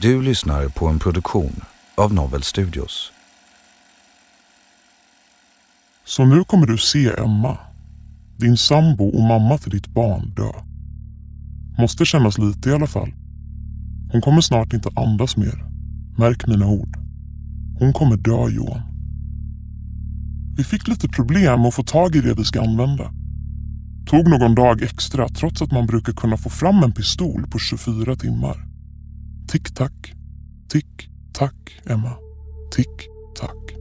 [0.00, 1.60] Du lyssnar på en produktion
[1.94, 3.12] av Novel Studios.
[6.04, 7.58] Så nu kommer du se Emma,
[8.36, 10.52] din sambo och mamma till ditt barn dö.
[11.78, 13.12] Måste kännas lite i alla fall.
[14.12, 15.64] Hon kommer snart inte andas mer.
[16.18, 16.96] Märk mina ord.
[17.78, 18.82] Hon kommer dö Johan.
[20.56, 23.12] Vi fick lite problem att få tag i det vi ska använda.
[24.06, 28.16] Tog någon dag extra trots att man brukar kunna få fram en pistol på 24
[28.16, 28.67] timmar.
[29.52, 30.12] Tick-tack,
[30.68, 32.10] tick-tack Emma.
[32.76, 33.76] Tick-tack.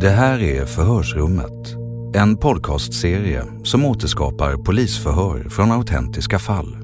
[0.00, 1.76] Det här är Förhörsrummet.
[2.14, 6.76] En podcastserie som återskapar polisförhör från autentiska fall.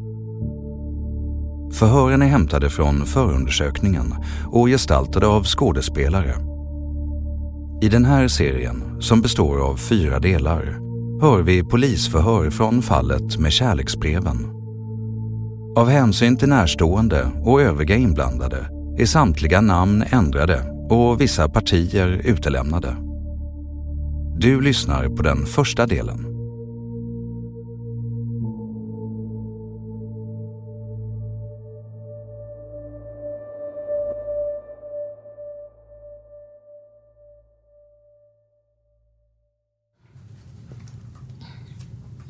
[1.72, 4.14] Förhören är hämtade från förundersökningen
[4.46, 6.34] och gestaltade av skådespelare.
[7.82, 10.85] I den här serien, som består av fyra delar,
[11.20, 14.52] hör vi polisförhör från fallet med kärleksbreven.
[15.76, 22.96] Av hänsyn till närstående och övriga inblandade är samtliga namn ändrade och vissa partier utelämnade.
[24.38, 26.35] Du lyssnar på den första delen.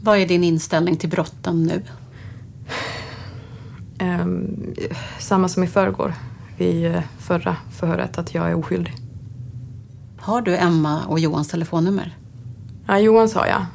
[0.06, 1.82] Vad är din inställning till brotten nu?
[3.98, 4.74] Ehm,
[5.18, 6.14] samma som i förrgår,
[6.58, 8.94] vid eh, förra förhöret, att jag är oskyldig.
[10.18, 12.16] Har du Emma och Johans telefonnummer?
[12.86, 13.66] Ja, Johans har jag,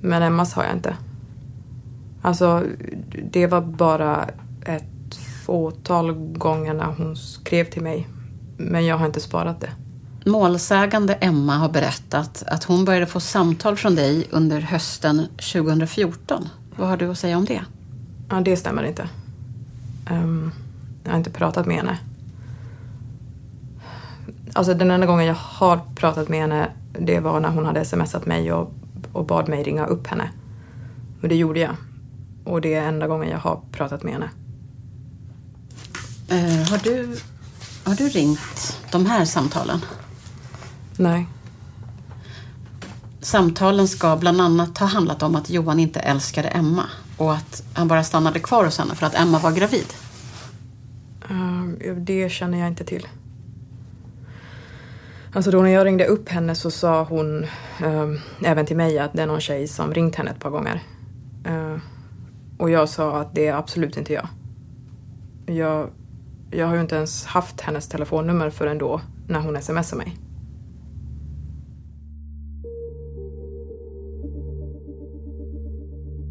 [0.00, 0.96] men Emmas har jag inte.
[2.22, 2.64] Alltså,
[3.32, 4.28] det var bara
[4.66, 5.14] ett
[5.44, 8.08] fåtal gånger när hon skrev till mig,
[8.56, 9.70] men jag har inte sparat det.
[10.26, 16.48] Målsägande Emma har berättat att hon började få samtal från dig under hösten 2014.
[16.76, 17.62] Vad har du att säga om det?
[18.30, 19.08] Ja, det stämmer inte.
[20.10, 20.50] Ehm,
[21.04, 21.98] jag har inte pratat med henne.
[24.52, 26.68] Alltså den enda gången jag har pratat med henne
[26.98, 28.72] det var när hon hade smsat mig och,
[29.12, 30.30] och bad mig ringa upp henne.
[31.22, 31.76] Och det gjorde jag.
[32.44, 34.30] Och det är enda gången jag har pratat med henne.
[36.28, 37.16] Eh, har, du,
[37.84, 39.80] har du ringt de här samtalen?
[40.96, 41.26] Nej.
[43.20, 46.84] Samtalen ska bland annat ha handlat om att Johan inte älskade Emma
[47.16, 49.86] och att han bara stannade kvar hos henne för att Emma var gravid.
[51.30, 53.08] Ehm, det känner jag inte till.
[55.34, 57.46] Alltså då när jag ringde upp henne så sa hon
[57.84, 60.82] um, även till mig att det är någon tjej som ringt henne ett par gånger.
[61.48, 61.78] Uh,
[62.58, 64.28] och jag sa att det är absolut inte jag.
[65.46, 65.90] jag.
[66.50, 70.16] Jag har ju inte ens haft hennes telefonnummer förrän då, när hon smsade mig.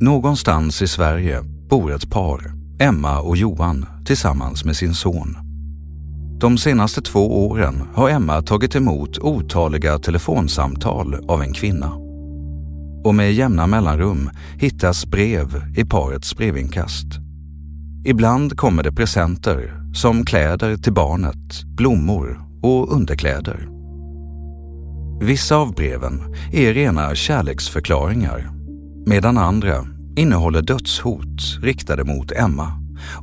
[0.01, 5.37] Någonstans i Sverige bor ett par, Emma och Johan, tillsammans med sin son.
[6.39, 11.91] De senaste två åren har Emma tagit emot otaliga telefonsamtal av en kvinna.
[13.03, 17.07] Och med jämna mellanrum hittas brev i parets brevinkast.
[18.05, 23.67] Ibland kommer det presenter som kläder till barnet, blommor och underkläder.
[25.21, 28.51] Vissa av breven är rena kärleksförklaringar
[29.05, 32.71] medan andra innehåller dödshot riktade mot Emma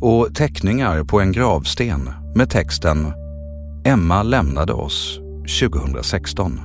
[0.00, 3.12] och teckningar på en gravsten med texten
[3.84, 5.20] Emma lämnade oss
[5.60, 6.60] 2016.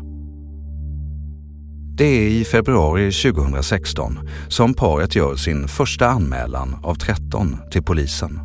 [1.97, 8.39] Det är i februari 2016 som paret gör sin första anmälan av 13 till polisen.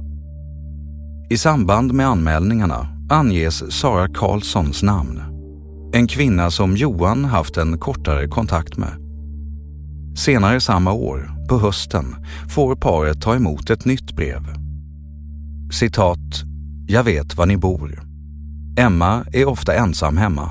[1.31, 5.23] I samband med anmälningarna anges Sara Karlssons namn.
[5.93, 8.93] En kvinna som Johan haft en kortare kontakt med.
[10.17, 12.17] Senare samma år, på hösten,
[12.49, 14.43] får paret ta emot ett nytt brev.
[15.73, 16.43] Citat.
[16.87, 18.03] Jag vet var ni bor.
[18.79, 20.50] Emma är ofta ensam hemma.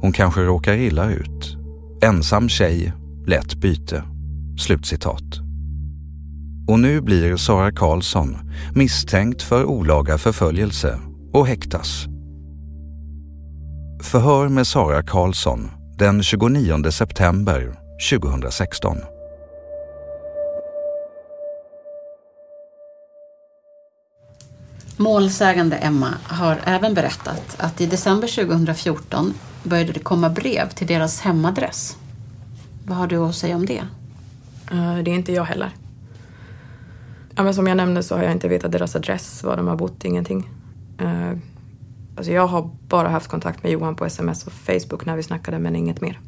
[0.00, 1.56] Hon kanske råkar illa ut.
[2.02, 2.92] Ensam tjej,
[3.26, 4.02] lätt byte.
[4.58, 5.40] Slutcitat.
[6.68, 8.36] Och nu blir Sara Karlsson
[8.74, 10.98] misstänkt för olaga förföljelse
[11.32, 12.06] och häktas.
[14.02, 17.78] Förhör med Sara Karlsson den 29 september
[18.10, 18.96] 2016.
[24.98, 31.20] Målsägande Emma har även berättat att i december 2014 började det komma brev till deras
[31.20, 31.96] hemadress.
[32.86, 33.82] Vad har du att säga om det?
[34.72, 35.70] Uh, det är inte jag heller.
[37.36, 39.76] Ja, men som jag nämnde så har jag inte vetat deras adress, var de har
[39.76, 40.50] bott, ingenting.
[41.02, 41.32] Uh,
[42.16, 45.58] alltså jag har bara haft kontakt med Johan på sms och Facebook när vi snackade,
[45.58, 46.20] men inget mer.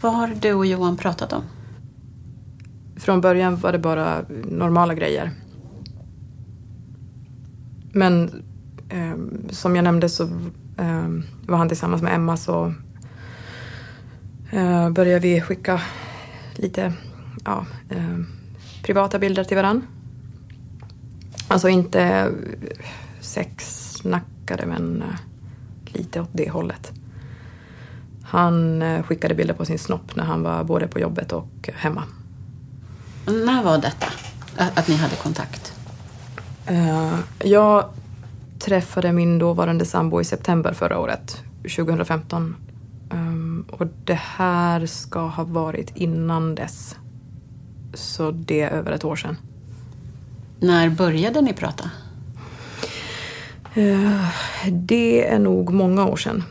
[0.00, 1.42] Vad har du och Johan pratat om?
[2.96, 5.30] Från början var det bara normala grejer.
[7.94, 8.42] Men
[8.88, 9.16] eh,
[9.50, 10.24] som jag nämnde så
[10.78, 11.08] eh,
[11.46, 12.74] var han tillsammans med Emma så
[14.50, 15.80] eh, började vi skicka
[16.54, 16.92] lite
[17.44, 18.18] ja, eh,
[18.82, 19.86] privata bilder till varandra.
[21.48, 22.30] Alltså inte
[23.20, 25.18] sexsnackade men eh,
[25.84, 26.92] lite åt det hållet.
[28.22, 32.04] Han eh, skickade bilder på sin snopp när han var både på jobbet och hemma.
[33.26, 34.06] När var detta?
[34.56, 35.73] Att ni hade kontakt?
[36.70, 37.84] Uh, jag
[38.58, 42.56] träffade min dåvarande sambo i september förra året, 2015.
[43.10, 46.96] Um, och det här ska ha varit innan dess.
[47.94, 49.36] Så det är över ett år sedan.
[50.60, 51.90] När började ni prata?
[53.76, 54.28] Uh,
[54.70, 56.42] det är nog många år sedan.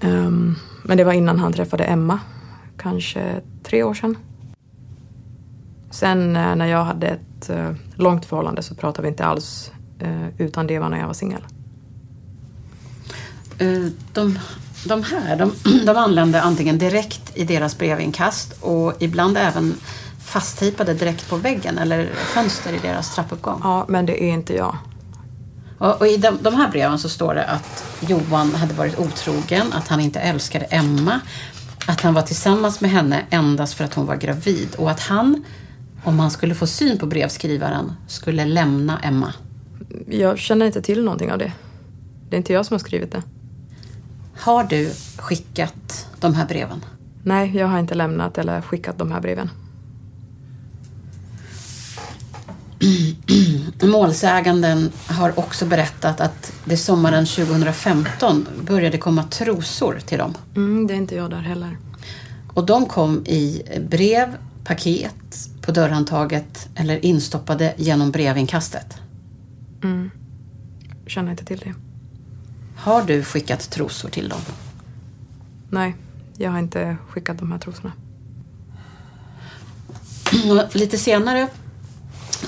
[0.00, 2.20] Um, men det var innan han träffade Emma.
[2.76, 4.16] Kanske tre år sedan.
[5.92, 9.70] Sen när jag hade ett uh, långt förhållande så pratade vi inte alls
[10.02, 11.42] uh, utan det var när jag var singel.
[14.12, 14.38] De,
[14.84, 15.52] de här, de,
[15.86, 19.74] de anlände antingen direkt i deras brevinkast och ibland även
[20.24, 23.60] fasttejpade direkt på väggen eller fönster i deras trappuppgång.
[23.62, 24.76] Ja, men det är inte jag.
[25.78, 29.72] Och, och I de, de, här breven så står det att Johan hade varit otrogen,
[29.72, 31.20] att han inte älskade Emma,
[31.86, 35.44] att han var tillsammans med henne endast för att hon var gravid och att han,
[36.04, 39.34] om han skulle få syn på brevskrivaren, skulle lämna Emma.
[40.08, 41.52] Jag känner inte till någonting av det.
[42.28, 43.22] Det är inte jag som har skrivit det.
[44.36, 46.84] Har du skickat de här breven?
[47.22, 49.50] Nej, jag har inte lämnat eller skickat de här breven.
[53.82, 60.34] Målsäganden har också berättat att det sommaren 2015 började komma trosor till dem.
[60.56, 61.78] Mm, det är inte jag där heller.
[62.54, 68.96] Och de kom i brev, paket, på dörrhandtaget eller instoppade genom brevinkastet.
[69.82, 70.10] Mm.
[71.06, 71.74] Känner inte till det.
[72.76, 74.40] Har du skickat trosor till dem?
[75.70, 75.94] Nej,
[76.36, 77.92] jag har inte skickat de här trosorna.
[80.72, 81.48] Lite senare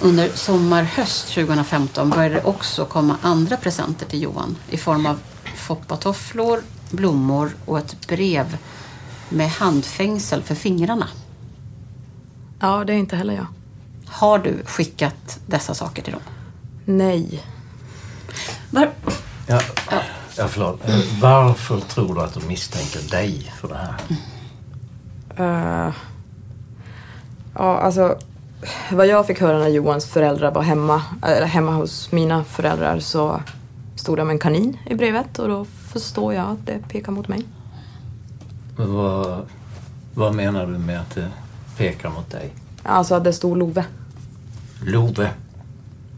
[0.01, 5.19] under sommar-höst 2015 började det också komma andra presenter till Johan i form av
[5.57, 8.59] foppatofflor, blommor och ett brev
[9.29, 11.09] med handfängsel för fingrarna.
[12.65, 13.47] Ja, det är inte heller jag.
[14.07, 16.23] Har du skickat dessa saker till dem?
[16.85, 17.45] Nej.
[18.71, 18.91] Var...
[19.47, 19.61] Ja,
[20.37, 20.81] ja, förlåt.
[21.21, 23.97] Varför tror du att de misstänker dig för det här?
[25.41, 25.95] Uh,
[27.55, 28.19] ja, alltså
[28.93, 33.41] vad jag fick höra när Johans föräldrar var hemma, eller hemma hos mina föräldrar så
[33.97, 37.29] stod det om en kanin i brevet och då förstår jag att det pekar mot
[37.29, 37.47] mig.
[38.77, 39.47] Men vad,
[40.15, 41.31] vad menar du med att det
[41.77, 42.51] pekar mot dig?
[42.83, 43.85] Alltså att det stod Love.
[44.85, 45.31] Love?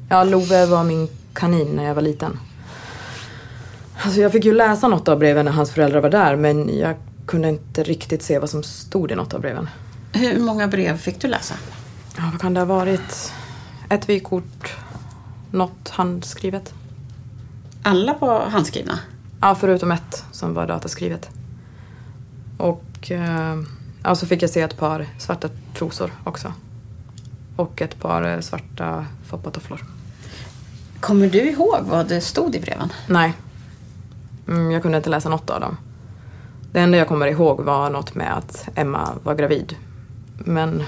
[0.09, 2.39] Ja, Love var min kanin när jag var liten.
[4.03, 6.97] Alltså jag fick ju läsa något av breven när hans föräldrar var där men jag
[7.27, 9.69] kunde inte riktigt se vad som stod i något av breven.
[10.13, 11.55] Hur många brev fick du läsa?
[12.17, 13.33] Ja, vad kan det ha varit?
[13.89, 14.77] Ett vykort,
[15.51, 16.75] något handskrivet.
[17.83, 18.99] Alla var handskrivna?
[19.41, 21.31] Ja, förutom ett som var dataskrivet.
[22.59, 23.57] Och eh,
[24.07, 26.53] ja, så fick jag se ett par svarta trosor också.
[27.57, 29.85] Och ett par eh, svarta foppatofflor.
[31.01, 32.93] Kommer du ihåg vad det stod i breven?
[33.09, 33.33] Nej.
[34.49, 35.77] Mm, jag kunde inte läsa något av dem.
[36.73, 39.77] Det enda jag kommer ihåg var något med att Emma var gravid.
[40.39, 40.83] Men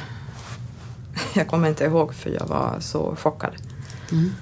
[1.34, 3.52] jag kommer inte ihåg för jag var så chockad.
[4.12, 4.32] Mm.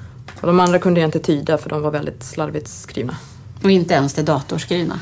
[0.41, 3.17] Och de andra kunde jag inte tyda för de var väldigt slarvigt skrivna.
[3.63, 5.01] Och inte ens det datorskrivna?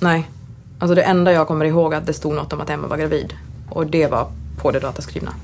[0.00, 0.30] Nej.
[0.78, 3.34] Alltså det enda jag kommer ihåg att det stod något om att Emma var gravid.
[3.70, 5.34] Och det var på det dataskrivna.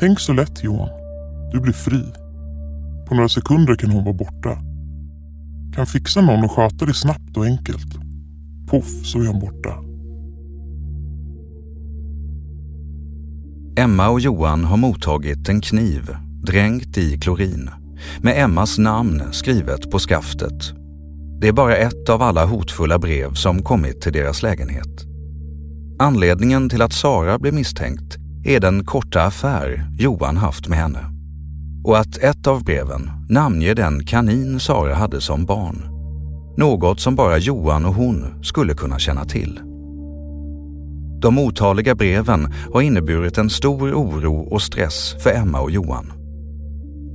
[0.00, 0.88] Tänk så lätt Johan.
[1.52, 2.04] Du blir fri.
[3.08, 4.58] På några sekunder kan hon vara borta.
[5.74, 7.94] Kan fixa någon och sköta det snabbt och enkelt.
[8.70, 9.74] Poff så är hon borta.
[13.82, 17.70] Emma och Johan har mottagit en kniv dränkt i klorin
[18.22, 20.72] med Emmas namn skrivet på skaftet.
[21.40, 25.04] Det är bara ett av alla hotfulla brev som kommit till deras lägenhet.
[25.98, 31.00] Anledningen till att Sara blev misstänkt är den korta affär Johan haft med henne.
[31.84, 35.82] Och att ett av breven namnger den kanin Sara hade som barn.
[36.56, 39.60] Något som bara Johan och hon skulle kunna känna till.
[41.20, 46.17] De otaliga breven har inneburit en stor oro och stress för Emma och Johan.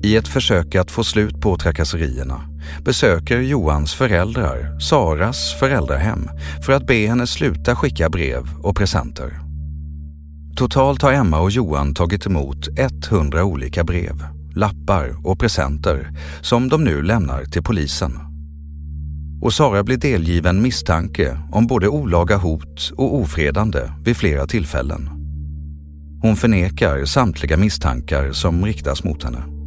[0.03, 2.41] I ett försök att få slut på trakasserierna
[2.85, 6.29] besöker Johans föräldrar Saras föräldrahem
[6.65, 9.39] för att be henne sluta skicka brev och presenter.
[10.55, 12.67] Totalt har Emma och Johan tagit emot
[13.09, 16.09] 100 olika brev, lappar och presenter
[16.41, 18.19] som de nu lämnar till polisen.
[19.41, 25.09] Och Sara blir delgiven misstanke om både olaga hot och ofredande vid flera tillfällen.
[26.21, 29.62] Hon förnekar samtliga misstankar som riktas mot henne.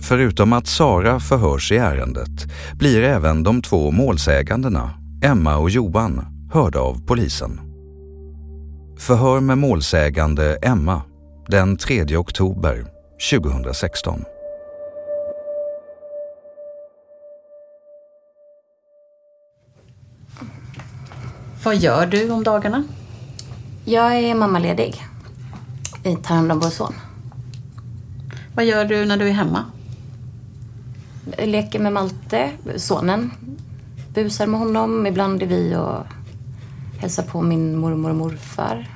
[0.00, 4.90] Förutom att Sara förhörs i ärendet blir även de två målsägandena,
[5.22, 7.60] Emma och Johan, hörda av polisen.
[8.98, 11.02] Förhör med målsägande Emma
[11.48, 12.84] den 3 oktober
[13.30, 14.24] 2016.
[21.64, 22.84] Vad gör du om dagarna?
[23.84, 25.04] Jag är mammaledig.
[26.02, 26.94] Jag tar hand om vår son.
[28.54, 29.64] Vad gör du när du är hemma?
[31.38, 33.30] Leker med Malte, sonen.
[34.14, 35.06] Busar med honom.
[35.06, 36.04] Ibland är vi och
[37.00, 38.88] hälsar på min mormor och morfar.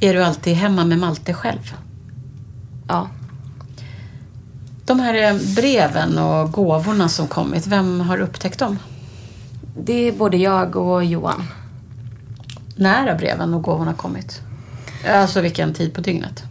[0.00, 1.74] Är du alltid hemma med Malte själv?
[2.88, 3.08] Ja.
[4.84, 8.78] De här eh, breven och gåvorna som kommit, vem har upptäckt dem?
[9.80, 11.44] Det är både jag och Johan.
[12.76, 14.40] När har breven och gåvorna kommit?
[15.08, 16.42] Alltså vilken tid på dygnet?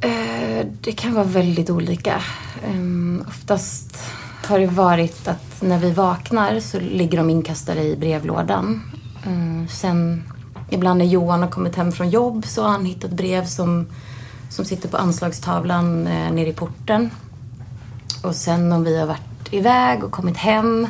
[0.00, 2.22] Eh, Det kan vara väldigt olika.
[2.68, 3.96] Um, oftast
[4.44, 8.82] har det varit att när vi vaknar så ligger de inkastade i brevlådan.
[9.24, 10.22] Eh, sen
[10.70, 13.86] ibland när Johan har kommit hem från jobb så har han hittat brev som,
[14.50, 17.10] som sitter på anslagstavlan eh, nere i porten.
[18.22, 20.88] Och sen om vi har varit iväg och kommit hem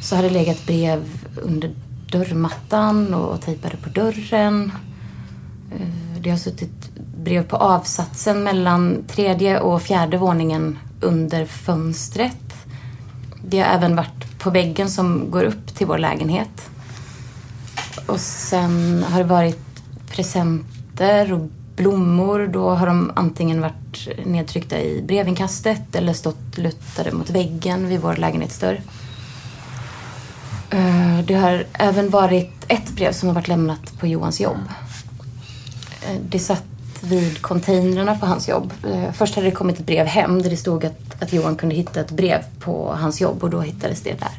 [0.00, 1.74] så har det legat brev under
[2.12, 4.72] dörrmattan och tejpade på dörren.
[5.72, 6.90] Eh, det har suttit
[7.24, 12.43] brev på avsatsen mellan tredje och fjärde våningen under fönstret.
[13.48, 16.70] Det har även varit på väggen som går upp till vår lägenhet.
[18.06, 22.46] Och sen har det varit presenter och blommor.
[22.52, 28.16] Då har de antingen varit nedtryckta i brevinkastet eller stått luttade mot väggen vid vår
[28.16, 28.80] lägenhetsdörr.
[30.70, 34.68] Eh, det har även varit ett brev som har varit lämnat på Johans jobb.
[36.02, 36.64] Eh, det satt
[37.04, 38.72] vid containrarna på hans jobb.
[38.86, 41.74] Eh, Först hade det kommit ett brev hem där det stod att, att Johan kunde
[41.74, 44.38] hitta ett brev på hans jobb och då hittades det där.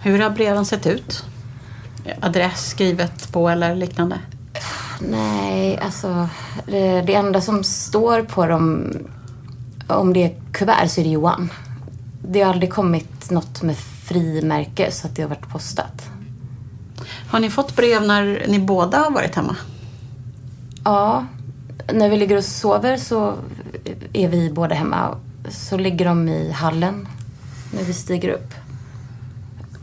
[0.00, 1.24] Hur har breven sett ut?
[2.20, 4.18] Adress skrivet på eller liknande?
[5.00, 6.28] Nej, alltså
[6.66, 8.92] det, det enda som står på dem,
[9.86, 11.50] om det är kuvert så är det Johan.
[12.28, 16.10] Det har aldrig kommit något med frimärke så att det har varit postat.
[17.30, 19.56] Har ni fått brev när ni båda har varit hemma?
[20.88, 21.26] Ja,
[21.92, 23.34] när vi ligger och sover så
[24.12, 25.16] är vi båda hemma.
[25.48, 27.08] Så ligger de i hallen
[27.74, 28.54] när vi stiger upp.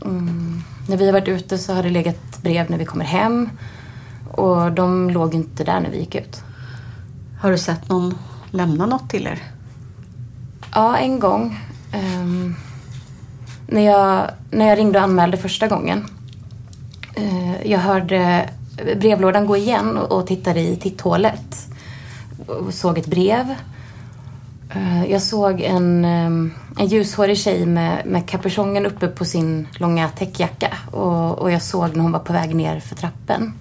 [0.04, 0.62] Mm.
[0.88, 3.50] När vi har varit ute så har det legat brev när vi kommer hem.
[4.30, 6.42] Och de låg inte där när vi gick ut.
[7.40, 8.18] Har du sett någon
[8.50, 9.42] lämna något till er?
[10.74, 11.60] Ja, en gång.
[11.92, 12.54] Ehm,
[13.66, 16.06] när, jag, när jag ringde och anmälde första gången.
[17.14, 21.68] eh, jag hörde brevlådan gå igen och, tittade i titthålet.
[22.46, 23.54] Och såg ett brev.
[24.70, 26.26] Eh, jag såg en, eh,
[26.78, 30.74] en ljushårig tjej med, med kapuschongen uppe på sin långa täckjacka.
[30.90, 33.52] Och, och jag såg när hon var på väg ner för trappen.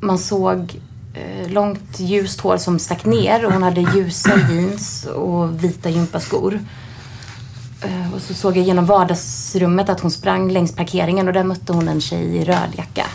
[0.00, 0.80] Man såg
[1.14, 6.60] eh, långt ljust hår som stack ner och hon hade ljusa jeans och vita gympaskor.
[7.82, 11.72] Eh, och så såg jag genom vardagsrummet att hon sprang längs parkeringen och där mötte
[11.72, 13.06] hon en tjej i röd jacka.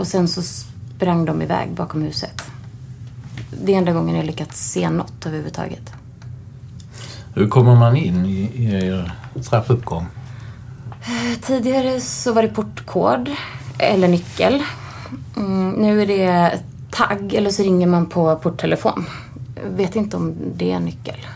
[0.00, 2.42] Och sen så sprang de iväg bakom huset.
[3.64, 5.92] Det är enda gången jag lyckats se något överhuvudtaget.
[7.34, 9.12] Hur kommer man in i, er
[9.50, 10.06] trappuppgång?
[11.42, 13.30] Tidigare så var det portkod
[13.78, 14.62] eller nyckel.
[15.36, 19.06] Mm, nu är det tagg eller så ringer man på porttelefon.
[19.66, 21.26] Vet inte om det är nyckel.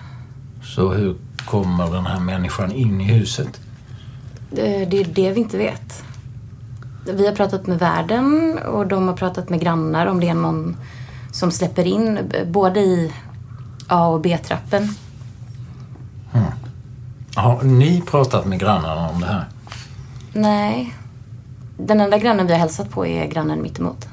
[0.63, 1.17] Så hur
[1.47, 3.61] kommer den här människan in i huset?
[4.51, 6.05] Det, det är det vi inte vet.
[7.13, 10.77] Vi har pratat med värden och de har pratat med grannar om det är någon
[11.33, 13.13] som släpper in både i
[13.89, 14.89] A och B-trappen.
[17.35, 19.45] Har ni pratat med grannarna om det här?
[20.33, 20.95] Nej.
[21.77, 24.09] Den enda grannen vi har hälsat på är grannen mittemot.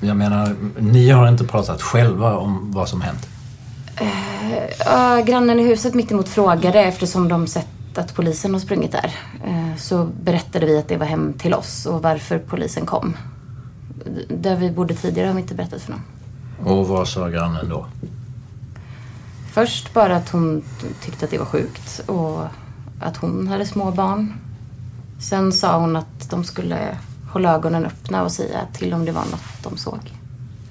[0.00, 3.28] Jag menar, ni har inte pratat själva om vad som hänt?
[4.84, 9.14] Ja, grannen i huset mittemot frågade eftersom de sett att polisen har sprungit där.
[9.44, 13.16] Eh, Så berättade vi att det var hem till oss och varför polisen kom.
[14.28, 16.02] Där vi bodde tidigare har vi inte berättat för någon.
[16.76, 17.86] Och vad sa grannen då?
[19.52, 20.62] Först bara att hon
[21.00, 22.44] tyckte att det var sjukt och
[23.00, 24.34] att hon hade små barn.
[25.20, 26.98] Sen sa hon att de skulle
[27.32, 29.98] hålla ögonen öppna och säga till om det var något de såg.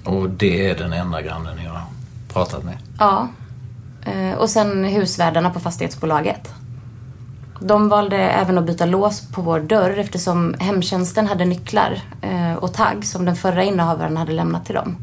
[0.04, 1.80] Och det är den enda grannen ni har
[2.32, 2.78] pratat med?
[2.98, 3.28] Ja.
[4.04, 6.52] Eh, Och sen husvärdarna på fastighetsbolaget.
[7.60, 12.74] De valde även att byta lås på vår dörr eftersom hemtjänsten hade nycklar eh, och
[12.74, 14.96] tagg som den förra innehavaren hade lämnat till dem.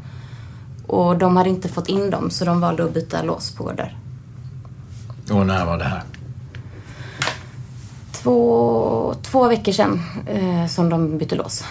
[0.86, 3.72] Och de hade inte fått in dem så de valde att byta lås på vår
[3.72, 3.96] dörr.
[5.30, 6.02] Och när var det här?
[8.12, 11.64] Två, två veckor sedan eh, som de bytte lås.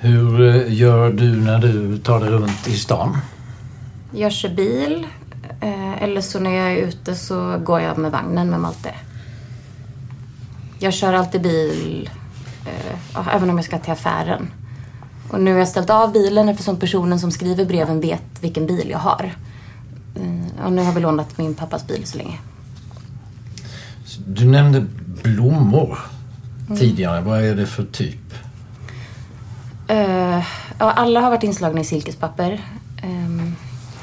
[0.00, 3.18] Hur eh, gör du när du tar dig runt i stan?
[4.12, 5.06] Jag kör bil
[5.60, 8.94] eller så när jag är ute så går jag med vagnen med Malte.
[10.78, 12.10] Jag kör alltid bil
[12.66, 14.50] eh, även om jag ska till affären.
[15.30, 18.90] Och nu har jag ställt av bilen eftersom personen som skriver breven vet vilken bil
[18.90, 19.34] jag har.
[20.14, 22.38] Eh, och nu har vi lånat min pappas bil så länge.
[24.26, 24.86] Du nämnde
[25.22, 25.98] blommor
[26.78, 27.20] tidigare.
[27.20, 28.34] Vad är det för typ?
[29.88, 30.42] Eh,
[30.78, 32.60] ja, alla har varit inslagna i silkespapper.
[33.02, 33.56] Um,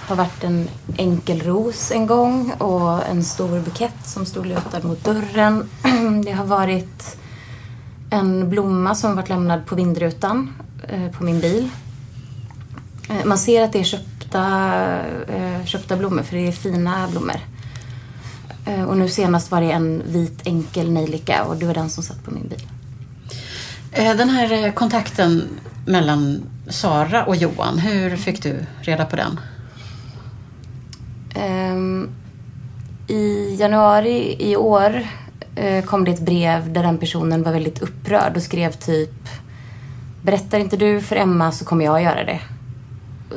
[0.07, 5.03] har varit en enkel ros en gång och en stor bukett som stod lutad mot
[5.03, 5.69] dörren.
[6.25, 7.17] Det har varit
[8.09, 10.53] en blomma som varit lämnad på vindrutan
[10.87, 11.69] eh, på min bil.
[13.09, 14.69] Eh, man ser att det är köpta,
[15.27, 17.39] eh, köpta blommor för det är fina blommor.
[18.87, 22.23] Och nu senast var det en vit enkel nejlika och det var den som satt
[22.23, 22.67] på min bil.
[23.91, 25.43] Den här kontakten
[25.85, 29.39] mellan Sara och Johan, hur fick du reda på den?
[31.33, 32.09] Ehm,
[33.07, 35.07] I januari i år
[35.55, 39.29] eh, kom det ett brev där den personen var väldigt upprörd och skrev typ
[40.21, 42.39] Berättar inte du för Emma så kommer jag göra det.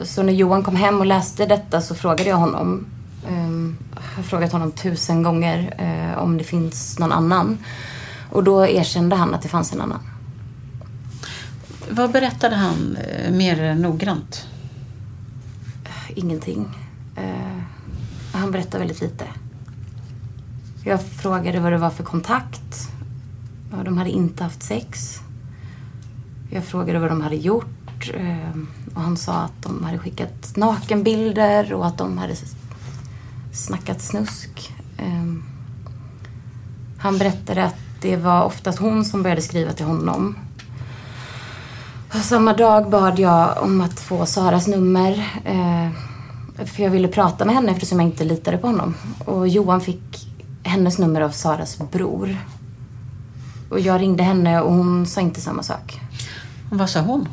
[0.02, 2.86] Så när Johan kom hem och läste detta så frågade jag honom
[3.28, 7.58] ehm, Jag har frågat honom tusen gånger eh, om det finns någon annan.
[8.30, 10.00] Och då erkände han att det fanns en annan.
[11.90, 14.46] Vad berättade han eh, mer noggrant?
[16.14, 16.68] Ingenting.
[17.16, 17.55] Eh,
[18.36, 19.24] han berättade väldigt lite.
[20.84, 22.90] Jag frågade vad det var för kontakt.
[23.72, 25.20] Ja, de hade inte haft sex.
[26.50, 28.10] Jag frågade vad de hade gjort.
[28.14, 32.34] Ehm, och han sa att de hade skickat nakenbilder och att de hade
[33.52, 34.74] snackat snusk.
[34.98, 35.44] Ehm,
[36.98, 40.36] han berättade att det var oftast hon som började skriva till honom.
[42.14, 45.40] Och Samma dag bad jag om att få Saras nummer.
[45.44, 45.92] Ehm,
[46.64, 48.94] för jag ville prata med henne eftersom jag inte litade på honom.
[49.24, 50.28] Och Johan fick
[50.62, 52.36] hennes nummer av Saras bror.
[53.70, 56.00] Och jag ringde henne och hon sa inte samma sak.
[56.70, 57.28] Vad sa hon?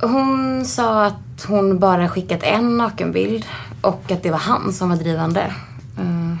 [0.00, 3.44] Hon sa att hon bara skickat en nakenbild
[3.80, 5.54] och att det var han som var drivande.
[5.98, 6.36] Eh,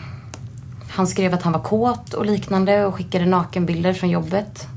[0.90, 4.68] han skrev att han var kåt och liknande och skickade nakenbilder från jobbet.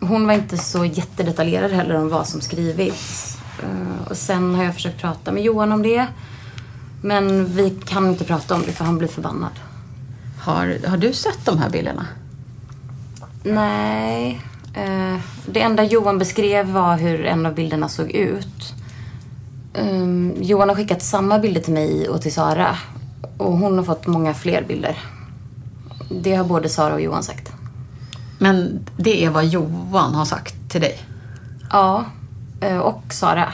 [0.00, 3.39] Hon var inte så jättedetaljerad heller om vad som skrivits.
[3.62, 6.06] Eh, och sen har jag försökt prata med Johan om det.
[7.02, 9.52] Men vi kan inte prata om det för han blir förbannad.
[10.40, 12.06] Har, har du sett de här bilderna?
[13.42, 14.40] Nej.
[14.74, 18.74] Eh, det enda Johan beskrev var hur en av bilderna såg ut.
[19.74, 22.76] Um, Johan har skickat samma bilder till mig och till Sara.
[23.36, 24.98] Och hon har fått många fler bilder.
[26.10, 27.52] Det har både Sara och Johan sagt.
[28.38, 30.98] Men det är vad Johan har sagt till dig?
[31.70, 32.04] Ja,
[32.82, 33.52] och Sara.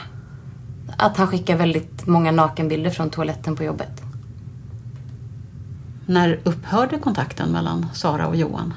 [0.96, 4.02] Att han skickar väldigt många nakenbilder från toaletten på jobbet.
[6.06, 8.74] När upphörde kontakten mellan Sara och Johan?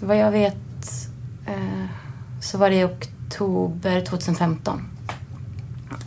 [0.00, 0.56] Vad jag vet
[1.46, 1.84] eh,
[2.40, 4.88] så var det i oktober 2015.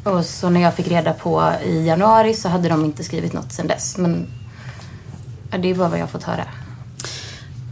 [0.03, 3.51] Och så när jag fick reda på i januari så hade de inte skrivit något
[3.51, 3.97] sedan dess.
[3.97, 4.27] Men
[5.59, 6.43] det är bara vad jag fått höra.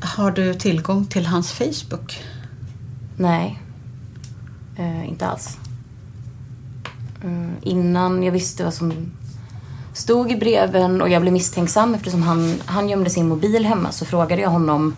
[0.01, 2.23] Har du tillgång till hans Facebook?
[3.17, 3.61] Nej,
[4.77, 5.57] eh, inte alls.
[7.23, 9.11] Mm, innan jag visste vad som
[9.93, 14.05] stod i breven och jag blev misstänksam eftersom han, han gömde sin mobil hemma så
[14.05, 14.95] frågade jag honom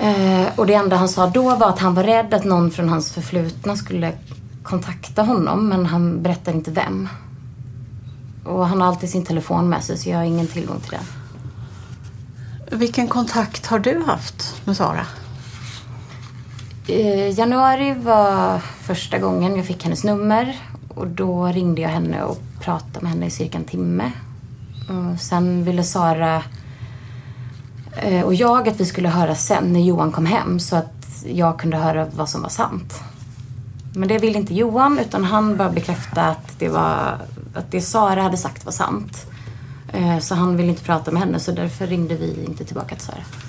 [0.00, 2.88] eh, och det enda han sa då var att han var rädd att någon från
[2.88, 4.12] hans förflutna skulle
[4.62, 7.08] kontakta honom men han berättade inte vem.
[8.44, 11.04] Och han har alltid sin telefon med sig så jag har ingen tillgång till den.
[12.78, 15.06] Vilken kontakt har du haft med Sara?
[16.88, 20.56] I januari var första gången jag fick hennes nummer
[20.88, 24.12] och då ringde jag henne och pratade med henne i cirka en timme.
[24.88, 26.42] Och sen ville Sara
[27.96, 31.58] eh, och jag att vi skulle höra sen när Johan kom hem så att jag
[31.58, 33.00] kunde höra vad som var sant.
[33.94, 37.18] Men det ville inte Johan utan han bara bekräfta att det, var,
[37.54, 39.26] att det Sara hade sagt var sant.
[39.92, 43.04] Eh, så han ville inte prata med henne så därför ringde vi inte tillbaka till
[43.04, 43.47] Sara.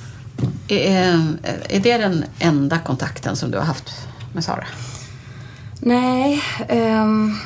[0.68, 1.38] Är,
[1.70, 4.66] är det den enda kontakten som du har haft med Sara?
[5.80, 6.42] Nej.
[6.70, 7.38] Um,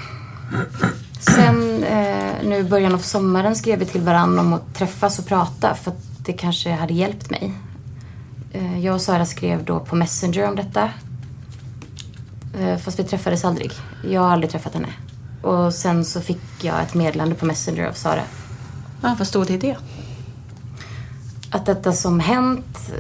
[1.19, 5.25] sen uh, nu i början av sommaren skrev vi till varandra om att träffas och
[5.25, 7.53] prata för att det kanske hade hjälpt mig.
[8.55, 10.89] Uh, jag och Sara skrev då på Messenger om detta.
[12.59, 13.71] Uh, fast vi träffades aldrig.
[14.09, 14.89] Jag har aldrig träffat henne.
[15.41, 18.21] Och sen så fick jag ett meddelande på Messenger av Sara.
[19.01, 19.77] Ja, vad stod det i det?
[21.53, 22.91] Att detta som hänt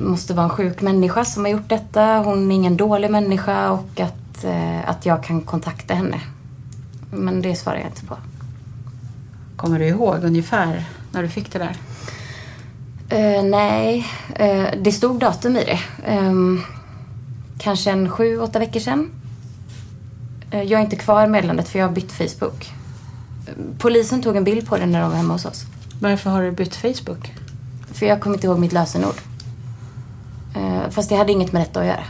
[0.00, 2.18] måste vara en sjuk människa som har gjort detta.
[2.18, 4.44] Hon är ingen dålig människa och att,
[4.84, 6.20] att jag kan kontakta henne.
[7.10, 8.16] Men det svarar jag inte på.
[9.56, 11.76] Kommer du ihåg ungefär när du fick det där?
[13.12, 14.06] Uh, nej,
[14.40, 15.80] uh, det stod datum i det.
[16.18, 16.62] Um,
[17.58, 19.10] kanske en sju, åtta veckor sedan.
[20.54, 22.72] Uh, jag är inte kvar meddelandet för jag har bytt Facebook.
[23.78, 25.64] Polisen tog en bild på den när de var hemma hos oss.
[26.00, 27.34] Varför har du bytt Facebook?
[27.92, 29.14] För jag kommer inte ihåg mitt lösenord.
[30.56, 32.04] Eh, fast det hade inget med detta att göra.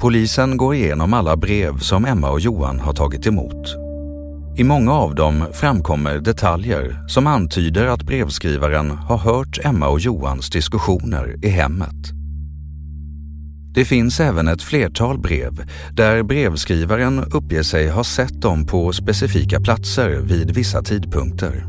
[0.00, 3.88] Polisen går igenom alla brev som Emma och Johan har tagit emot.
[4.56, 10.50] I många av dem framkommer detaljer som antyder att brevskrivaren har hört Emma och Johans
[10.50, 12.17] diskussioner i hemmet.
[13.78, 19.60] Det finns även ett flertal brev där brevskrivaren uppger sig ha sett dem på specifika
[19.60, 21.66] platser vid vissa tidpunkter.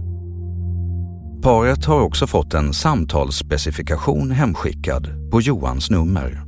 [1.41, 6.43] Paret har också fått en samtalsspecifikation hemskickad på Johans nummer.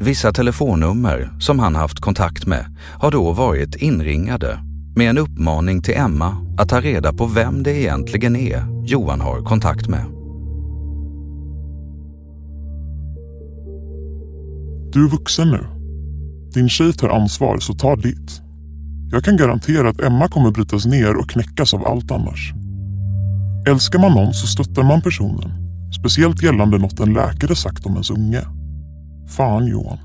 [0.00, 4.58] Vissa telefonnummer som han haft kontakt med har då varit inringade
[4.96, 9.44] med en uppmaning till Emma att ta reda på vem det egentligen är Johan har
[9.44, 10.21] kontakt med.
[14.92, 15.66] Du är vuxen nu.
[16.54, 18.42] Din tjej tar ansvar, så ta ditt.
[19.10, 22.52] Jag kan garantera att Emma kommer brytas ner och knäckas av allt annars.
[23.68, 25.50] Älskar man någon så stöttar man personen.
[26.00, 28.42] Speciellt gällande något en läkare sagt om ens unge.
[29.28, 29.98] Fan Johan.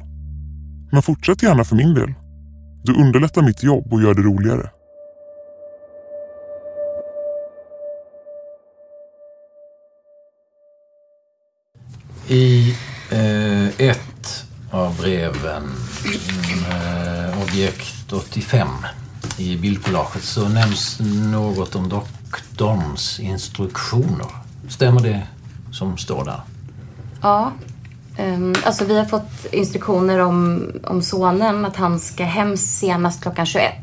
[0.92, 2.14] Men fortsätt gärna för min del.
[2.84, 4.70] Du underlättar mitt jobb och gör det roligare.
[12.28, 12.76] I
[13.12, 14.17] eh, ett
[15.08, 15.64] breven,
[16.06, 18.68] mm, eh, objekt 85
[19.38, 21.00] i bildkollaget så nämns
[21.32, 24.28] något om doktorns instruktioner.
[24.70, 25.28] Stämmer det
[25.72, 26.42] som står där?
[27.22, 27.52] Ja,
[28.20, 33.46] Um, alltså vi har fått instruktioner om, om sonen att han ska hem senast klockan
[33.46, 33.74] 21.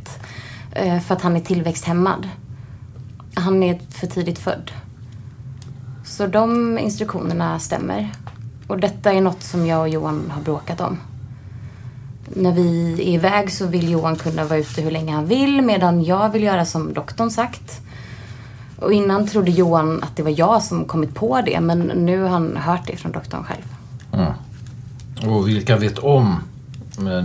[0.77, 2.29] Uh, eh, för att han är tillväxthämmad.
[3.35, 4.71] Han är för tidigt född.
[6.05, 8.13] Så de instruktionerna stämmer.
[8.67, 10.99] Och detta är något som jag och Johan har bråkat om.
[12.29, 16.05] När vi är iväg så vill Johan kunna vara ute hur länge han vill medan
[16.05, 17.81] jag vill göra som doktorn sagt.
[18.81, 22.29] Och innan trodde Johan att det var jag som kommit på det men nu har
[22.29, 23.63] han hört det från doktorn själv.
[24.13, 24.33] Mm.
[25.35, 26.41] Och vilka vet om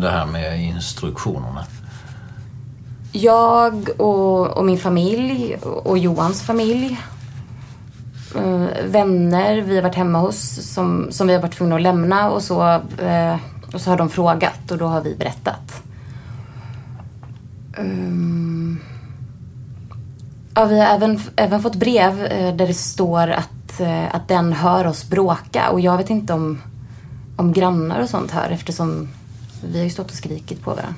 [0.02, 1.66] det här med instruktionerna?
[3.12, 7.00] Jag och, och min familj och Johans familj.
[8.36, 10.40] Uh, vänner vi har varit hemma hos
[10.74, 12.82] som, som vi har varit tvungna att lämna och så.
[13.73, 15.84] Och så har de frågat och då har vi berättat.
[17.77, 18.82] Um,
[20.53, 24.53] ja, vi har även, även fått brev eh, där det står att, eh, att den
[24.53, 26.62] hör oss bråka och jag vet inte om,
[27.38, 29.10] om grannar och sånt hör eftersom
[29.63, 30.95] vi har ju stått och skrikit på varandra.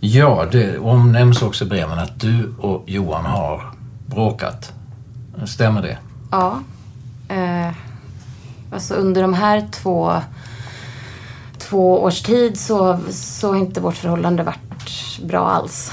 [0.00, 3.72] Ja, det omnämns också i breven att du och Johan har
[4.06, 4.72] bråkat.
[5.46, 5.98] Stämmer det?
[6.30, 6.60] Ja.
[7.28, 7.72] Eh,
[8.72, 10.20] alltså under de här två,
[11.74, 15.92] två års tid så, så har inte vårt förhållande varit bra alls.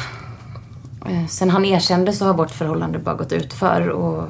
[1.05, 4.29] Eh, sen han erkände så har vårt förhållande bara gått ut för och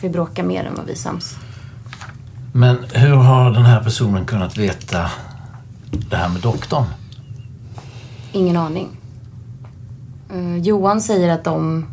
[0.00, 1.36] vi bråkar mer än vad vi sams.
[2.52, 5.10] Men hur har den här personen kunnat veta
[5.90, 6.84] det här med doktorn?
[8.32, 8.88] Ingen aning.
[10.32, 11.86] Eh, Johan säger att de,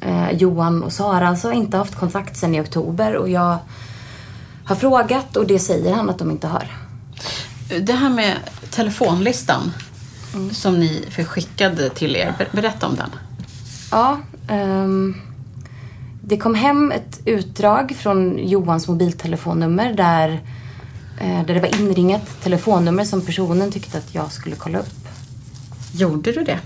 [0.00, 3.58] eh, Johan och Sara alltså, inte haft kontakt sedan i oktober och jag
[4.64, 6.83] har frågat och det säger han att de inte har.
[7.68, 8.36] Det här med
[8.70, 9.72] telefonlistan
[10.34, 10.54] mm.
[10.54, 13.10] som ni förskickade till er, ber berätta om den.
[13.90, 14.18] Ja,
[14.50, 15.16] um,
[16.20, 20.28] det kom hem ett utdrag från Johans mobiltelefonnummer där,
[21.22, 25.08] uh, där det var inringat telefonnummer som personen tyckte att jag skulle kolla upp.
[25.92, 26.58] Gjorde du det?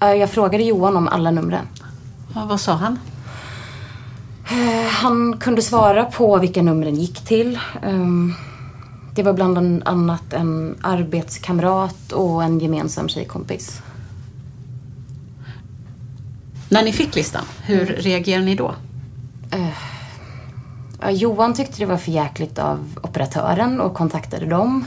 [0.00, 1.66] Jag frågade Johan om alla numren.
[2.34, 2.98] Ja, vad sa han?
[4.50, 7.58] Eh, han kunde svara på vilka numren gick till.
[7.82, 8.34] Ehm,
[9.16, 13.82] det var bland annat en arbetskamrat och en gemensam tjejkompis.
[16.68, 18.02] När ni fick listan, hur mm.
[18.02, 18.74] reagerade ni då?
[19.54, 24.84] Uh, Johan tyckte det var för jäkligt av operatören och kontaktade dem.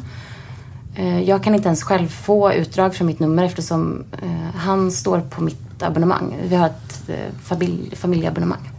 [0.95, 5.19] Eh, jag kan inte ens själv få utdrag från mitt nummer eftersom eh, han står
[5.19, 6.37] på mitt abonnemang.
[6.43, 7.09] Vi har ett
[7.43, 8.78] familj, familjeabonnemang.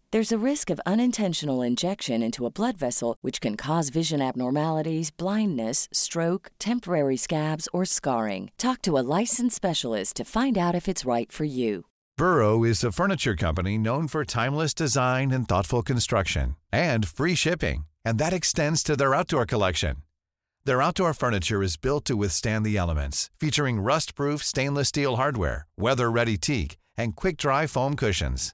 [0.11, 5.09] There's a risk of unintentional injection into a blood vessel, which can cause vision abnormalities,
[5.09, 8.51] blindness, stroke, temporary scabs, or scarring.
[8.57, 11.85] Talk to a licensed specialist to find out if it's right for you.
[12.17, 17.85] Burrow is a furniture company known for timeless design and thoughtful construction, and free shipping,
[18.03, 20.03] and that extends to their outdoor collection.
[20.65, 25.67] Their outdoor furniture is built to withstand the elements, featuring rust proof stainless steel hardware,
[25.77, 28.53] weather ready teak, and quick dry foam cushions.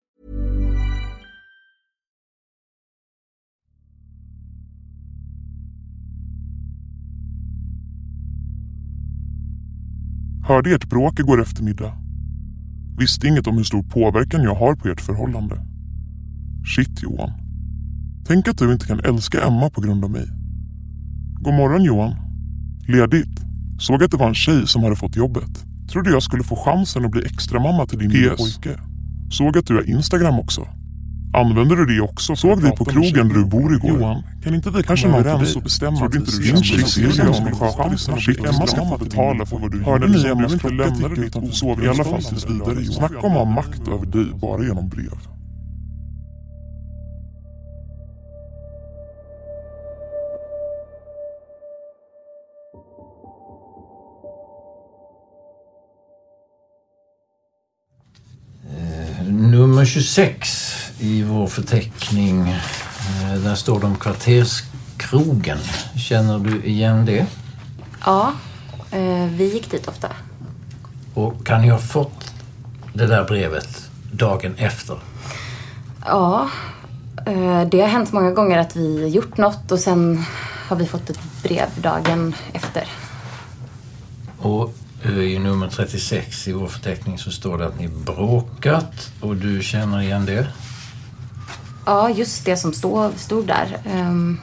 [10.43, 11.93] Hörde ert bråk igår eftermiddag.
[12.97, 15.55] Visste inget om hur stor påverkan jag har på ert förhållande.
[16.75, 17.31] Shit Johan.
[18.27, 20.27] Tänk att du inte kan älska Emma på grund av mig.
[21.41, 22.15] God morgon Johan.
[22.87, 23.41] Ledigt.
[23.79, 25.65] Såg att det var en tjej som hade fått jobbet.
[25.91, 28.79] Trodde jag skulle få chansen att bli extra mamma till din lilla pojke.
[29.29, 30.67] Såg att du har Instagram också.
[31.33, 32.35] Använder du det också?
[32.35, 33.89] Såg dig på krogen där du bor igår.
[33.89, 37.13] Johan, kan inte vi Kanske någon överens och bestämma att inte du din tjej skulle
[37.51, 38.21] sköta det sen.
[38.21, 41.53] Shit, Emma ska få betala för vad du Hörde ni Emmas inte lämnade ditt att
[41.53, 42.85] sova i alla fall tills vidare Johan.
[42.85, 45.17] Snacka om att ha makt över dig bara genom brev.
[59.29, 62.49] Nummer 26 i vår förteckning.
[62.49, 65.57] eh, Där står det om kvarterskrogen.
[65.97, 67.25] Känner du igen det?
[68.05, 68.33] Ja,
[68.91, 70.07] eh, vi gick dit ofta.
[71.13, 72.33] Och kan ni ha fått
[72.93, 74.95] det där brevet dagen efter?
[76.05, 76.49] Ja,
[77.25, 80.25] eh, det har hänt många gånger att vi gjort något och sen
[80.67, 82.83] har vi fått ett brev dagen efter.
[84.37, 84.73] Och
[85.05, 90.01] i nummer 36 i vår förteckning så står det att ni bråkat och du känner
[90.01, 90.47] igen det.
[91.85, 93.77] Ja, just det som stod, stod där.
[93.85, 94.39] Ehm,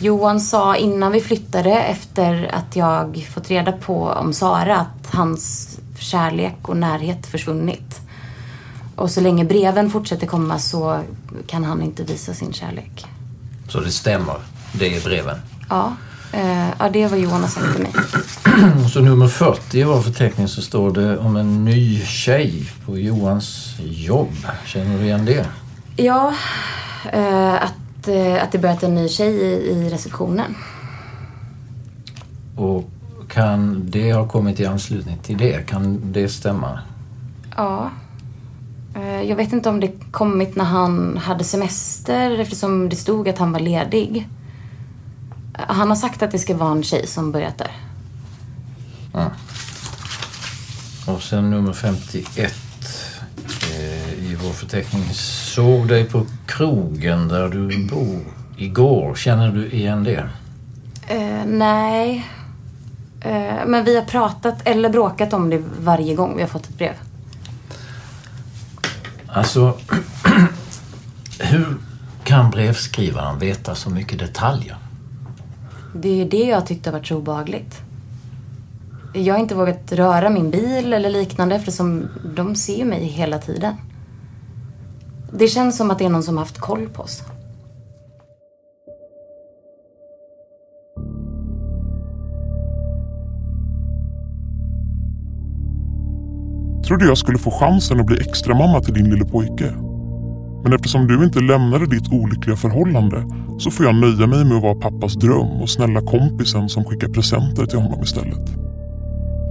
[0.00, 5.68] Johan sa innan vi flyttade efter att jag fått reda på om Sara att hans
[5.98, 8.00] kärlek och närhet försvunnit.
[8.96, 11.00] Och så länge breven fortsätter komma så
[11.46, 13.06] kan han inte visa sin kärlek.
[13.68, 14.36] Så det stämmer.
[14.72, 15.36] Det är breven.
[15.68, 15.92] Ja,
[16.32, 17.92] eh, ja det är vad Johan har sagt till mig.
[18.84, 22.98] Och så nummer 40 i vår förteckning så står det om en ny tjej på
[22.98, 24.36] Johans jobb.
[24.64, 25.46] Känner du igen det?
[25.96, 26.34] Ja,
[27.12, 30.54] eh, att, eh, att det börjat en ny tjej i, i receptionen.
[32.56, 32.90] Och
[33.28, 35.66] kan det ha kommit i anslutning till det?
[35.66, 36.78] Kan det stämma?
[37.56, 37.90] Ja.
[38.94, 43.38] Eh, Jag vet inte om det kommit när han hade semester eftersom det stod att
[43.38, 44.28] han var ledig.
[45.52, 47.70] Han har sagt att det ska vara en tjej som börjat där.
[49.12, 49.30] Ja.
[51.06, 52.54] Och sen nummer 51
[54.74, 55.14] eh, i vår förteckning.
[55.14, 58.20] Såg dig på krogen där du bor
[58.56, 59.14] igår.
[59.14, 60.28] Känner du igen det?
[61.08, 62.26] Eh, nej.
[63.20, 66.78] Eh, men vi har pratat eller bråkat om det varje gång vi har fått ett
[66.78, 66.94] brev.
[69.26, 69.78] Alltså,
[71.38, 71.76] hur
[72.24, 74.76] kan brevskrivaren veta så mycket detaljer?
[75.94, 77.80] Det är det jag tyckte har varit så obehagligt.
[79.12, 83.38] Jag har inte vågat röra min bil eller liknande eftersom de ser ju mig hela
[83.38, 83.74] tiden.
[85.30, 87.22] Det känns som att det är någon som har haft koll på oss.
[96.86, 99.74] Trodde jag skulle få chansen att bli extra mamma till din lille pojke.
[100.62, 103.24] Men eftersom du inte lämnade ditt olyckliga förhållande
[103.58, 107.08] så får jag nöja mig med att vara pappas dröm och snälla kompisen som skickar
[107.08, 108.50] presenter till honom istället.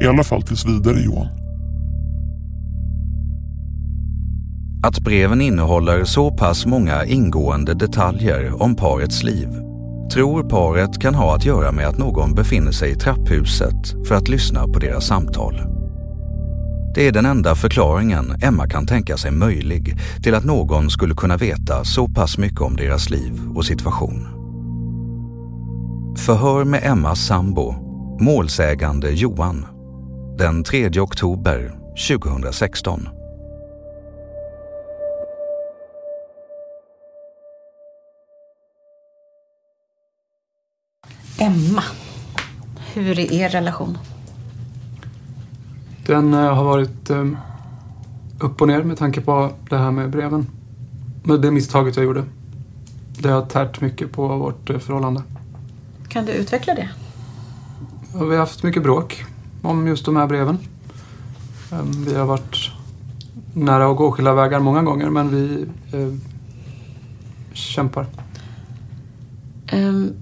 [0.03, 1.44] I alla fall tills vidare Johan.
[4.85, 9.47] Att breven innehåller så pass många ingående detaljer om parets liv
[10.13, 14.27] tror paret kan ha att göra med att någon befinner sig i trapphuset för att
[14.27, 15.61] lyssna på deras samtal.
[16.95, 21.37] Det är den enda förklaringen Emma kan tänka sig möjlig till att någon skulle kunna
[21.37, 24.27] veta så pass mycket om deras liv och situation.
[26.17, 27.75] Förhör med Emmas sambo,
[28.19, 29.65] målsägande Johan,
[30.37, 31.75] den 3 oktober
[32.09, 33.07] 2016.
[41.37, 41.83] Emma,
[42.93, 43.97] hur är er relation?
[46.05, 47.25] Den eh, har varit eh,
[48.39, 50.47] upp och ner med tanke på det här med breven.
[51.23, 52.23] Med det misstaget jag gjorde.
[53.19, 55.23] Det har tärt mycket på vårt eh, förhållande.
[56.07, 56.89] Kan du utveckla det?
[58.13, 59.25] Vi har haft mycket bråk
[59.61, 60.57] om just de här breven.
[61.71, 62.71] Eh, Vi har varit
[63.53, 66.13] nära att gå skilda vägar många gånger men vi eh,
[67.53, 68.05] kämpar.
[69.67, 70.13] Ehm,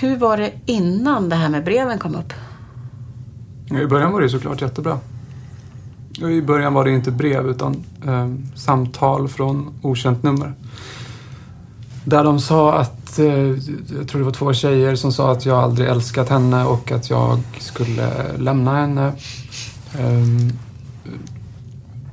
[0.00, 2.32] hur var det innan det här med breven kom upp?
[3.70, 4.98] I början var det såklart jättebra.
[6.18, 10.54] I början var det inte brev utan eh, samtal från okänt nummer.
[12.04, 13.26] Där de sa att, eh,
[13.98, 17.10] jag tror det var två tjejer som sa att jag aldrig älskat henne och att
[17.10, 19.12] jag skulle lämna henne.
[19.98, 20.52] Ehm,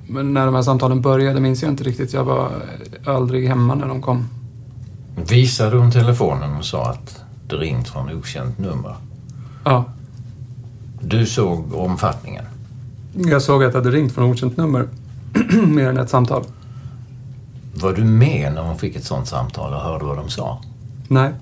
[0.08, 2.14] men när de här samtalen började minns jag inte riktigt.
[2.14, 2.52] Jag var
[3.06, 4.28] aldrig hemma när de kom.
[5.30, 8.96] Visade hon telefonen och sa att ringt från okänt nummer?
[9.64, 9.86] Ja.
[11.02, 12.46] Du såg omfattningen?
[13.14, 14.88] Jag såg att det hade ringt från okänt nummer.
[15.68, 16.44] Mer än ett samtal.
[17.74, 20.62] Var du med när hon fick ett sånt samtal och hörde vad de sa?
[21.08, 21.34] Nej.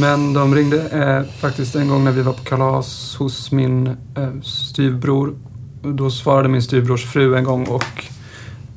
[0.00, 4.40] Men de ringde eh, faktiskt en gång när vi var på kalas hos min eh,
[4.42, 5.34] styvbror.
[5.82, 8.04] Då svarade min styvbrors fru en gång och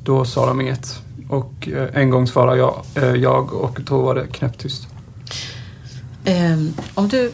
[0.04, 1.02] då sa de inget.
[1.28, 4.88] Och eh, en gång svarade jag, eh, jag och då var det knäpptyst.
[6.24, 7.32] Ehm, om, du,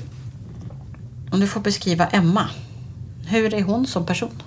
[1.30, 2.51] om du får beskriva Emma.
[3.26, 4.43] Hur är hon som person?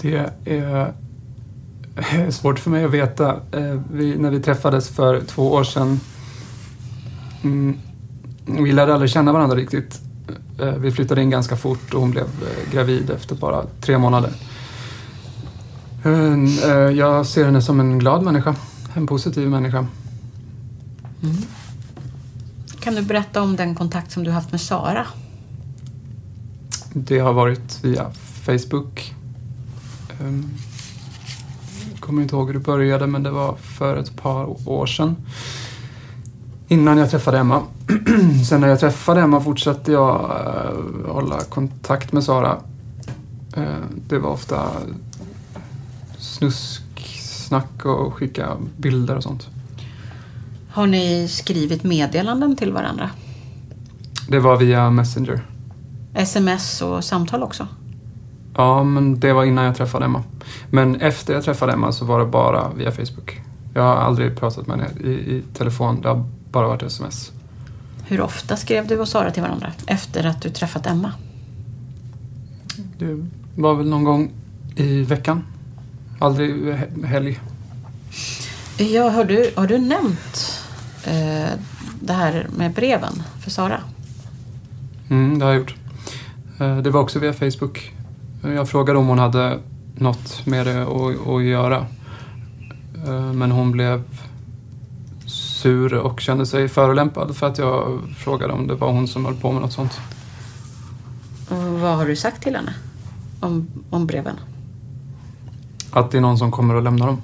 [0.00, 0.92] Det är
[2.30, 3.40] svårt för mig att veta.
[3.52, 6.00] Eh, vi, när vi träffades för två år sedan
[7.44, 7.78] mm,
[8.46, 10.00] vi lärde aldrig känna varandra riktigt.
[10.60, 14.32] Eh, vi flyttade in ganska fort och hon blev eh, gravid efter bara tre månader.
[16.04, 18.54] Eh, Jag ser henne som en glad människa.
[18.94, 19.86] En positiv människa.
[21.22, 21.36] Mm.
[22.86, 25.06] Kan du berätta om den kontakt som du haft med Sara?
[26.92, 28.10] Det har varit via
[28.42, 29.14] Facebook.
[31.90, 35.16] Jag kommer inte ihåg hur det började men det var för ett par år sedan.
[36.68, 37.62] Innan jag träffade Emma.
[38.48, 42.56] Sen när jag träffade Emma fortsatte jag eh, hålla kontakt med Sara.
[43.56, 44.70] Ehm, det var ofta
[46.18, 49.48] snusksnack och skicka bilder och sånt.
[50.76, 53.10] Har ni skrivit meddelanden till varandra?
[54.28, 55.40] Det var via Messenger.
[56.14, 57.68] Sms och samtal också?
[58.56, 60.22] Ja, men det var innan jag träffade Emma.
[60.70, 63.40] Men efter jag träffade Emma så var det bara via Facebook.
[63.74, 66.00] Jag har aldrig pratat med henne i, i telefon.
[66.00, 67.32] Det har bara varit sms.
[68.06, 71.12] Hur ofta skrev du och Sara till varandra efter att du träffat Emma?
[72.98, 74.30] Det var väl någon gång
[74.76, 75.44] i veckan.
[76.18, 77.40] Aldrig he- helg.
[78.78, 80.55] Ja, har du, har du nämnt
[81.06, 81.50] eh,
[82.00, 83.80] det här med breven för Sara?
[85.10, 85.74] Mm, det har jag gjort.
[86.60, 87.92] Eh, Det var också via Facebook.
[88.42, 89.58] Jag frågade om hon hade
[89.94, 91.86] något med det att, att göra.
[93.06, 94.02] Eh, Men hon blev
[95.26, 99.34] sur och kände sig förolämpad för att jag frågade om det var hon som höll
[99.34, 100.00] på med något sånt.
[101.80, 102.74] Vad har du sagt till henne
[103.40, 104.36] om, om breven?
[105.90, 107.22] Att det är någon som kommer och lämnar dem.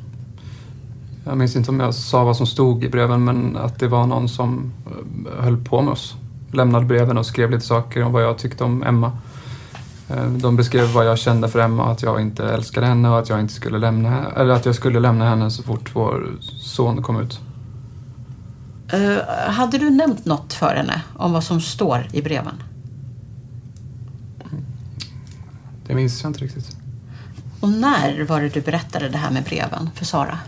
[1.25, 4.07] Jag minns inte om jag sa vad som stod i breven men att det var
[4.07, 6.15] någon som eh, höll på med oss.
[6.53, 9.13] Lämnade breven och skrev lite saker om vad jag tyckte om Emma.
[10.09, 13.29] Eh, De beskrev vad jag kände för Emma, att jag inte älskade henne och att
[13.29, 16.27] jag inte skulle lämna henne, eller att jag skulle lämna henne så fort vår
[16.61, 17.41] son kom ut.
[18.93, 22.63] Eh, hade du nämnt något för henne om vad som står i breven?
[25.87, 26.77] Det minns jag inte riktigt.
[27.61, 30.39] Och när var det du berättade det här med breven för Sara?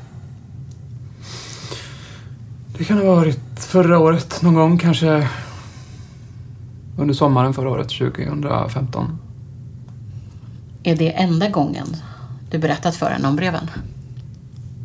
[2.78, 5.28] Det kan ha varit förra året någon gång, kanske
[6.98, 9.18] under sommaren förra året, 2015.
[10.82, 11.96] Är det enda gången
[12.50, 13.70] du berättat för henne om breven?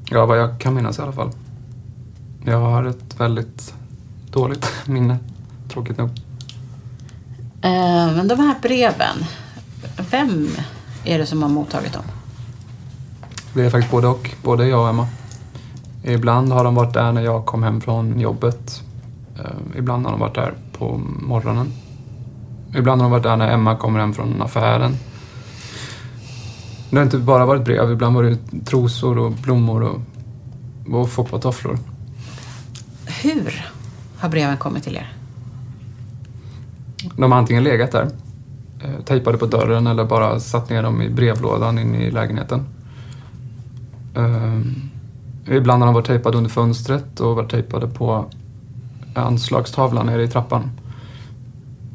[0.09, 1.31] Ja, vad jag kan minnas i alla fall.
[2.45, 3.73] Jag har ett väldigt
[4.31, 5.17] dåligt minne,
[5.69, 6.09] tråkigt nog.
[7.61, 9.25] Eh, men de här breven,
[10.11, 10.47] vem
[11.05, 12.03] är det som har mottagit dem?
[13.53, 15.07] Det är faktiskt både och, både jag och Emma.
[16.03, 18.83] Ibland har de varit där när jag kom hem från jobbet.
[19.39, 21.67] Eh, Ibland har de varit där på morgonen.
[22.77, 24.95] Ibland har de varit där när Emma kommer hem från affären.
[26.89, 30.01] Det har inte bara varit brev, ibland var det trosor och blommor och,
[30.93, 31.77] och foppatofflor.
[33.23, 33.65] Hur
[34.17, 35.13] har breven kommit till er?
[37.15, 38.09] De har antingen legat där,
[38.83, 42.65] eh, tejpade på dörren eller bara satt ner dem i brevlådan inne i lägenheten.
[44.15, 44.89] Ehm,
[45.57, 48.25] ibland har de varit tejpade under fönstret och varit tejpade på
[49.15, 50.71] anslagstavlan nere i trappan.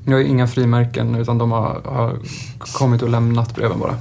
[0.04, 2.18] Jag har inga frimärken utan de har, har
[2.58, 3.94] kommit och lämnat breven bara.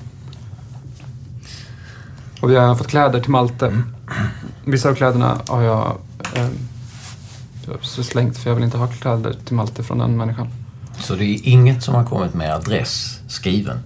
[2.41, 3.81] Och vi har även fått kläder till Malte.
[4.65, 5.97] Vissa av kläderna har jag
[6.35, 6.49] eh,
[7.81, 10.47] slängt för jag vill inte ha kläder till Malte från den människan.
[10.99, 13.79] Så det är inget som har kommit med adress skriven?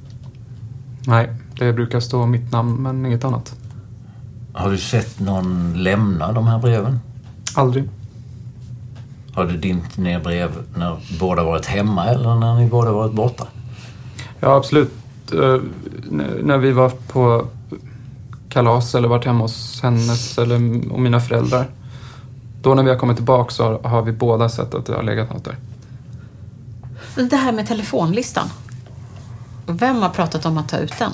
[1.07, 3.55] Nej, det brukar stå mitt namn men inget annat.
[4.57, 6.99] Har du sett någon lämna de här breven?
[7.55, 7.89] Aldrig.
[9.33, 13.47] Har du dimpt ner brev när båda varit hemma eller när ni båda varit borta?
[14.39, 14.93] Ja, absolut.
[15.33, 15.57] Eh,
[16.41, 17.47] när vi var på
[18.49, 20.55] kalas eller varit hemma hos hennes eller
[20.91, 21.67] och mina föräldrar.
[22.61, 25.03] Då när vi har kommit tillbaka så har, har vi båda sett att det har
[25.03, 25.57] legat något där.
[27.29, 28.47] Det här med telefonlistan.
[29.67, 31.11] Vem har pratat om att ta ut den?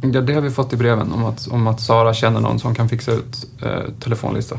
[0.00, 2.74] Ja, det har vi fått i breven om att, om att Sara känner någon som
[2.74, 4.58] kan fixa ut eh, telefonlista.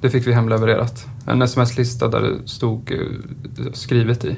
[0.00, 1.06] Det fick vi hemlevererat.
[1.26, 4.36] En sms-lista där det stod eh, skrivet i.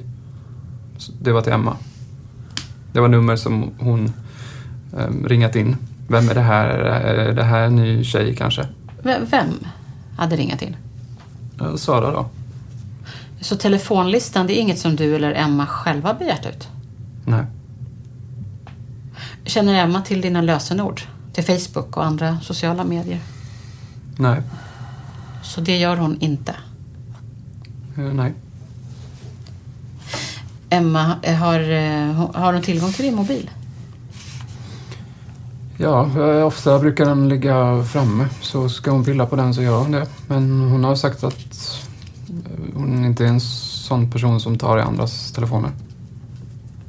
[1.21, 1.77] Det var till Emma.
[2.93, 4.13] Det var nummer som hon
[4.99, 5.77] eh, ringat in.
[6.09, 6.69] Vem är det här?
[6.69, 8.69] Är det här en ny tjej kanske?
[9.03, 9.47] V- Vem
[10.17, 10.77] hade ringat in?
[11.61, 12.27] Eh, Sara då?
[13.41, 16.69] Så telefonlistan, det är inget som du eller Emma själva begärt ut?
[17.25, 17.45] Nej.
[19.49, 21.01] Känner Emma till dina lösenord?
[21.33, 23.21] Till Facebook och andra sociala medier?
[24.17, 24.43] Nej.
[25.43, 26.55] Så det gör hon inte?
[27.97, 28.35] Eh, nej.
[30.71, 33.51] Emma, eh, har, eh, har hon tillgång till din mobil?
[35.77, 36.11] Ja,
[36.45, 38.29] ofta brukar den ligga framme.
[38.41, 40.07] Så ska hon pilla på den så gör hon det.
[40.27, 41.79] Men hon har sagt att
[42.75, 45.71] hon inte är en sån person som tar i andras telefoner.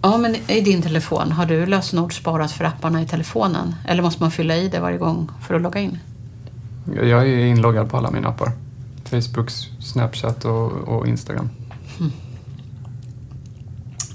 [0.01, 3.75] Ja, men i din telefon, har du lösenord sparat för apparna i telefonen?
[3.87, 5.99] Eller måste man fylla i det varje gång för att logga in?
[6.95, 8.51] Jag är inloggad på alla mina appar.
[9.05, 11.49] Facebook, Snapchat och, och Instagram.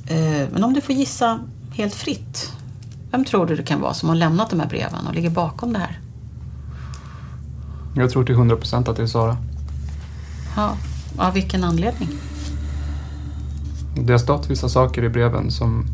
[0.06, 1.40] Eh, Men om du får gissa
[1.72, 2.52] helt fritt.
[3.10, 5.72] Vem tror du det kan vara som har lämnat de här breven och ligger bakom
[5.72, 5.98] det här?
[7.96, 9.36] Jag tror till 100% att det är Sara.
[10.56, 10.76] Ja,
[11.16, 12.08] av vilken anledning?
[13.96, 15.86] Det har stått vissa saker i breven som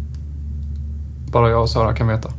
[1.33, 2.33] bara jag och Sara kan veta.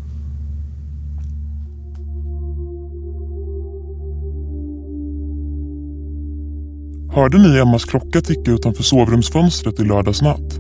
[7.14, 10.60] Hörde ni Emmas klocka ticka utanför sovrumsfönstret i lördags natt?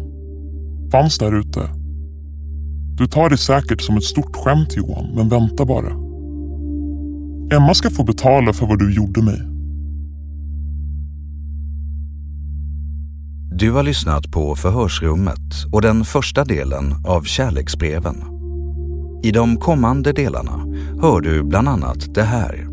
[0.92, 1.70] Fanns där ute.
[2.98, 5.92] Du tar det säkert som ett stort skämt Johan, men vänta bara.
[7.58, 9.51] Emma ska få betala för vad du gjorde mig.
[13.54, 18.24] Du har lyssnat på Förhörsrummet och den första delen av Kärleksbreven.
[19.24, 20.66] I de kommande delarna
[21.02, 22.68] hör du bland annat det här.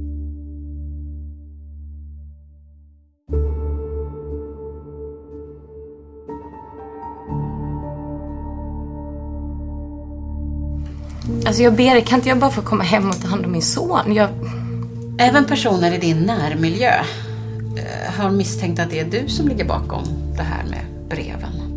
[11.47, 13.53] Alltså jag ber dig, kan inte jag bara få komma hem och ta hand om
[13.53, 14.15] min son?
[14.15, 14.29] Jag...
[15.19, 16.93] Även personer i din närmiljö
[18.19, 20.05] har misstänkt att det är du som ligger bakom
[20.37, 21.69] det här med breven.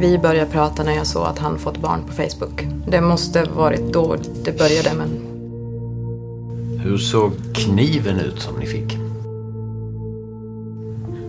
[0.00, 2.66] Vi började prata när jag såg att han fått barn på Facebook.
[2.88, 5.08] Det måste varit då det började, men
[6.84, 8.98] Hur såg kniven ut som ni fick?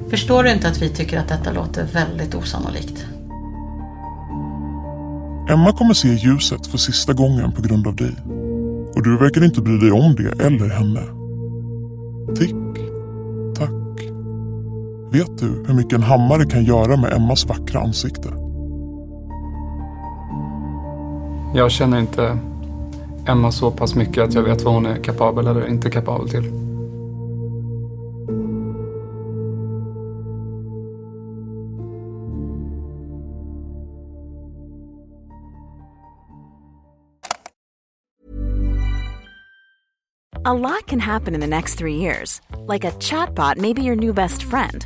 [0.10, 3.06] Förstår du inte att vi tycker att detta låter väldigt osannolikt?
[5.50, 8.16] Emma kommer se ljuset för sista gången på grund av dig.
[8.96, 11.02] Och du verkar inte bry dig om det eller henne.
[12.36, 12.59] Tick.
[15.12, 18.30] Vet du hur mycket en hammare kan göra med Emmas vackra ansikte?
[21.56, 22.38] Jag känner inte
[23.28, 26.52] Emma så pass mycket att jag vet vad hon är kapabel eller inte kapabel till.
[40.46, 42.42] A lot can happen in the next three years.
[42.66, 44.86] Like a chatbot may be your new best friend.